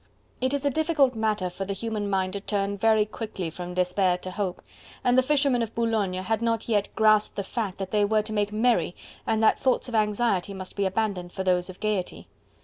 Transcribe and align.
It 0.41 0.51
is 0.55 0.65
a 0.65 0.71
difficult 0.71 1.13
matter 1.13 1.47
for 1.47 1.63
the 1.63 1.75
human 1.75 2.09
mind 2.09 2.33
to 2.33 2.41
turn 2.41 2.75
very 2.75 3.05
quickly 3.05 3.51
from 3.51 3.75
despair 3.75 4.17
to 4.17 4.31
hope, 4.31 4.63
and 5.03 5.15
the 5.15 5.21
fishermen 5.21 5.61
of 5.61 5.75
Boulogne 5.75 6.13
had 6.23 6.41
not 6.41 6.67
yet 6.67 6.87
grasped 6.95 7.35
the 7.35 7.43
fact 7.43 7.77
that 7.77 7.91
they 7.91 8.03
were 8.03 8.23
to 8.23 8.33
make 8.33 8.51
merry 8.51 8.95
and 9.27 9.43
that 9.43 9.59
thoughts 9.59 9.87
of 9.89 9.93
anxiety 9.93 10.55
must 10.55 10.75
be 10.75 10.87
abandoned 10.87 11.31
for 11.33 11.43
those 11.43 11.69
of 11.69 11.79
gaiety. 11.79 12.25